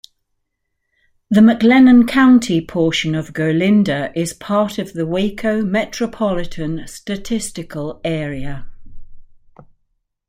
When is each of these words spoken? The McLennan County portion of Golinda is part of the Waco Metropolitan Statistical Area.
The 1.29 1.41
McLennan 1.41 2.07
County 2.07 2.59
portion 2.59 3.13
of 3.13 3.33
Golinda 3.33 4.11
is 4.15 4.33
part 4.33 4.79
of 4.79 4.93
the 4.93 5.05
Waco 5.05 5.61
Metropolitan 5.63 6.87
Statistical 6.87 8.01
Area. 8.03 8.65